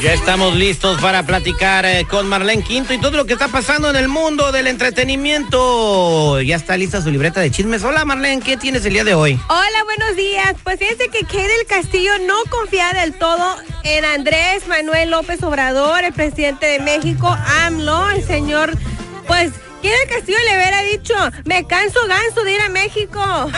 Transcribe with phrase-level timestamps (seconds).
[0.00, 3.90] Ya estamos listos para platicar eh, con Marlene Quinto y todo lo que está pasando
[3.90, 6.40] en el mundo del entretenimiento.
[6.40, 7.84] Ya está lista su libreta de chismes.
[7.84, 9.38] Hola Marlene, ¿qué tienes el día de hoy?
[9.50, 10.54] Hola, buenos días.
[10.64, 16.02] Pues fíjense que Kay del Castillo no confía del todo en Andrés Manuel López Obrador,
[16.02, 18.72] el presidente de México, AMLO, el señor,
[19.26, 23.20] pues Kay del Castillo le hubiera dicho, me canso ganso de ir a México.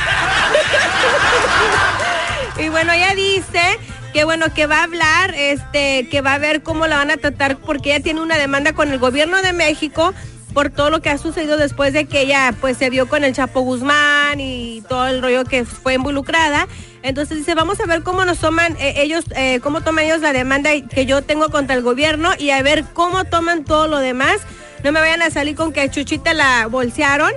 [2.58, 3.78] y bueno, ella dice
[4.12, 7.16] que bueno, que va a hablar, este, que va a ver cómo la van a
[7.16, 10.14] tratar, porque ella tiene una demanda con el gobierno de México
[10.52, 13.32] por todo lo que ha sucedido después de que ella pues se vio con el
[13.34, 16.68] Chapo Guzmán y todo el rollo que fue involucrada.
[17.02, 20.32] Entonces dice, vamos a ver cómo nos toman eh, ellos, eh, cómo toman ellos la
[20.32, 24.36] demanda que yo tengo contra el gobierno y a ver cómo toman todo lo demás.
[24.84, 27.32] No me vayan a salir con que Chuchita la bolsearon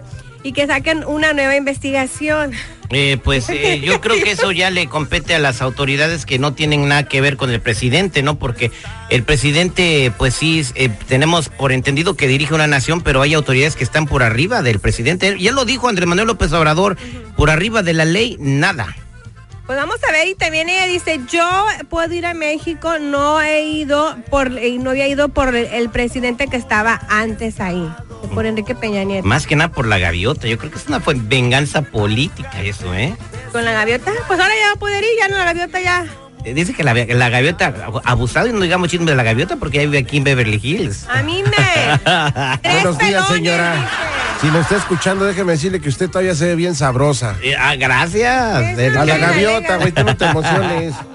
[0.45, 2.51] y que saquen una nueva investigación.
[2.91, 6.53] Eh, pues eh, yo creo que eso ya le compete a las autoridades que no
[6.53, 8.37] tienen nada que ver con el presidente, ¿no?
[8.37, 8.71] Porque
[9.09, 13.75] el presidente, pues sí, eh, tenemos por entendido que dirige una nación, pero hay autoridades
[13.75, 15.35] que están por arriba del presidente.
[15.39, 16.95] Ya lo dijo Andrés Manuel López Obrador,
[17.35, 18.95] por arriba de la ley, nada.
[19.65, 23.63] Pues vamos a ver, y también ella dice, yo puedo ir a México, no he
[23.63, 27.91] ido por, y no había ido por el presidente que estaba antes ahí,
[28.27, 29.27] por Enrique Peña Nieto.
[29.27, 30.47] Más que nada por la gaviota.
[30.47, 33.15] Yo creo que es una venganza política eso, ¿eh?
[33.51, 36.05] Con la gaviota, pues ahora ya va a poder ir, ya no la gaviota ya.
[36.43, 37.73] Eh, Dice que la, la gaviota,
[38.03, 41.07] abusado y no digamos chisme de la gaviota porque ya vive aquí en Beverly Hills.
[41.09, 41.49] A mí me...
[42.61, 43.73] Tres Buenos días, pelones, señora.
[43.73, 43.87] dice.
[44.41, 47.35] Si lo está escuchando, déjeme decirle que usted todavía se ve bien sabrosa.
[47.41, 48.77] Eh, ah, gracias.
[48.77, 50.93] Eso A la gaviota, güey, tú no te emociones.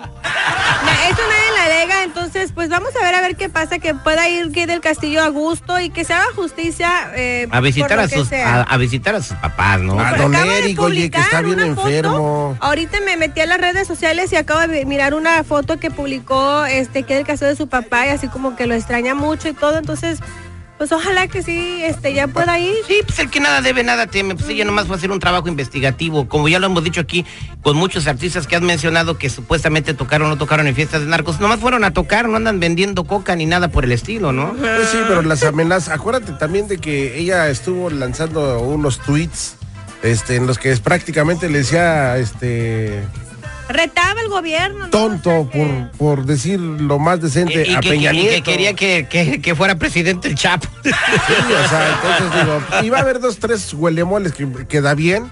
[2.31, 5.21] entonces pues vamos a ver a ver qué pasa, que pueda ir Kay del Castillo
[5.23, 7.11] a gusto y que se haga justicia.
[7.17, 9.97] eh, A visitar a sus, a, a visitar a sus papás, ¿no?
[9.97, 11.89] De Eric, oye, que está publicar bien una foto.
[11.89, 12.57] enfermo.
[12.61, 16.65] Ahorita me metí a las redes sociales y acabo de mirar una foto que publicó
[16.67, 19.53] este que del caso de su papá y así como que lo extraña mucho y
[19.53, 20.21] todo, entonces
[20.81, 22.75] pues ojalá que sí este ya pueda ir.
[22.87, 24.35] Sí, pues el que nada debe, nada teme.
[24.35, 26.27] Pues ella nomás fue a hacer un trabajo investigativo.
[26.27, 27.27] Como ya lo hemos dicho aquí,
[27.61, 31.07] con muchos artistas que has mencionado que supuestamente tocaron o no tocaron en fiestas de
[31.09, 34.55] narcos, nomás fueron a tocar, no andan vendiendo coca ni nada por el estilo, ¿no?
[34.55, 35.93] Pues sí, pero las amenazas.
[35.93, 39.57] Acuérdate también de que ella estuvo lanzando unos tweets
[40.03, 43.05] este, en los que es, prácticamente le decía este
[43.73, 44.79] Retaba el gobierno.
[44.87, 44.91] ¿no?
[44.91, 45.59] tonto O sea que-
[45.97, 48.51] por, por decir lo más decente Y, y a que, Peña y que Nieto.
[48.51, 50.69] quería que, que- que fuera presidente el Chapo.
[50.83, 55.31] Sí, o sea, entonces digo, iba a haber dos, tres huelemoles que, que da bien,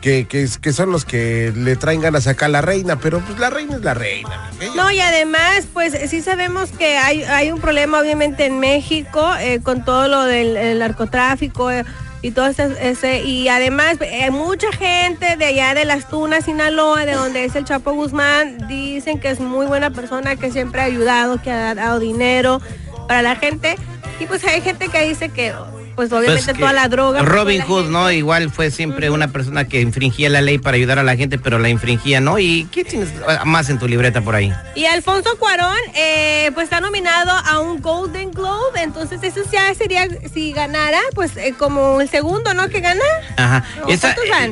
[0.00, 3.38] que, que, que son los que le traen ganas acá a la reina, pero pues
[3.38, 4.50] la reina es la reina.
[4.74, 9.60] No, y además, pues sí sabemos que hay, hay un problema obviamente en México eh,
[9.62, 11.84] con todo lo del el narcotráfico eh,
[12.22, 17.06] y todo ese, ese- y además eh, mucha gente de allá de las Tunas, Sinaloa,
[17.06, 20.84] de donde es el Chapo Guzmán, dicen que es muy buena persona, que siempre ha
[20.84, 22.60] ayudado, que ha dado dinero
[23.08, 23.76] para la gente.
[24.20, 25.54] Y pues hay gente que dice que
[25.96, 27.20] pues obviamente Pues toda la droga.
[27.20, 28.10] pues, Robin Hood, gente- ¿no?
[28.10, 31.58] Igual fue siempre una persona que infringía la ley para ayudar a la gente, pero
[31.58, 32.38] la infringía, ¿no?
[32.38, 34.52] ¿Y qué tienes ah, más en tu libreta por ahí?
[34.74, 40.08] Y Alfonso Cuarón, eh, pues está nominado a un Golden Globe, entonces eso ya sería,
[40.32, 42.68] si ganara, pues eh, como el segundo, ¿no?
[42.68, 43.00] Que gana.
[43.36, 43.64] Ajá.
[43.88, 43.98] Eh,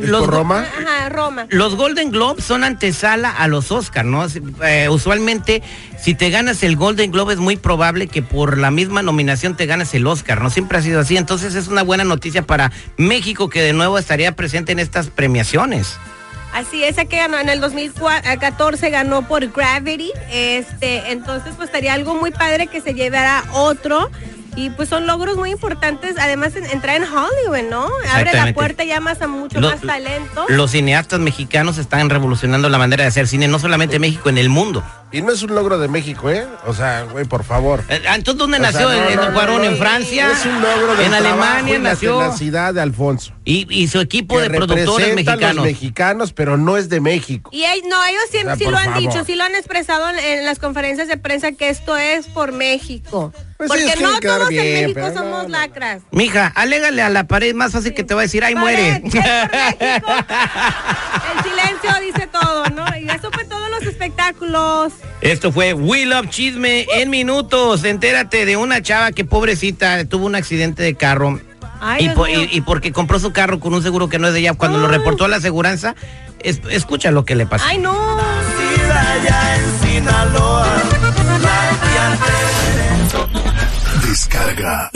[0.03, 0.66] los, ¿Por Roma?
[0.78, 1.47] Ajá, Roma.
[1.50, 4.27] los Golden Globes son antesala a los Oscars, ¿no?
[4.65, 5.62] Eh, usualmente,
[6.00, 9.66] si te ganas el Golden Globe, es muy probable que por la misma nominación te
[9.66, 10.51] ganes el Oscar, ¿no?
[10.51, 11.16] Siempre ha sido así.
[11.28, 15.98] Entonces, es una buena noticia para México que de nuevo estaría presente en estas premiaciones.
[16.54, 22.15] Así es, que ganó en el 2014 ganó por Gravity, este, entonces pues estaría algo
[22.15, 24.10] muy padre que se llevara otro.
[24.59, 27.89] Y pues son logros muy importantes, además en- entrar en Hollywood, ¿no?
[28.13, 30.47] Abre la puerta ya más a mucho más talento.
[30.49, 34.37] Los cineastas mexicanos están revolucionando la manera de hacer cine, no solamente en México, en
[34.37, 34.83] el mundo.
[35.13, 36.45] Y no es un logro de México, ¿eh?
[36.66, 37.84] O sea, güey, por favor.
[37.89, 39.59] Eh, Entonces, ¿dónde O sea, nació no, el no, no, Cuarón?
[39.59, 40.33] no, ¿En Francia?
[40.33, 42.19] Es un logro del En Alemania y la nació.
[42.19, 43.33] tenacidad de Alfonso.
[43.45, 45.55] Y, y su equipo que de productores mexicanos.
[45.55, 47.49] los mexicanos, pero no es de México.
[47.55, 49.01] Y ell- no, ellos siempre O sea, sí lo han favor.
[49.01, 52.53] dicho, sí lo han expresado en, en las conferencias de prensa que esto es por
[52.53, 53.33] México.
[53.59, 56.03] Pues porque no todos en México somos lacras.
[56.13, 59.03] Mija, alégale a la pared, más fácil que te va a decir, ay, muere.
[59.03, 59.03] El
[61.43, 62.84] silencio dice todo, ¿no?
[62.97, 64.93] Y eso fue todos los espectáculos.
[65.22, 67.83] Esto fue We Love Chisme en minutos.
[67.83, 71.41] Entérate de una chava que pobrecita tuvo un accidente de carro.
[71.81, 74.55] Ay, y, y, porque compró su carro con un seguro que no es de ella.
[74.55, 75.97] Cuando lo reportó a la aseguranza,
[76.39, 77.65] escucha lo que le pasó.
[77.66, 78.19] ¡Ay, no!